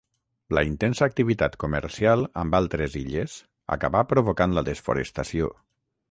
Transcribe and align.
La 0.57 0.61
intensa 0.67 1.07
activitat 1.07 1.57
comercial 1.63 2.25
amb 2.43 2.57
altres 2.59 2.95
illes 3.01 3.35
acabà 3.77 4.01
provocant 4.13 4.57
la 4.59 4.65
desforestació. 4.71 5.51